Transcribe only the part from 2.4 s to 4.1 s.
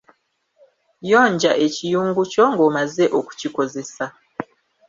ng'omaze okukikozesa.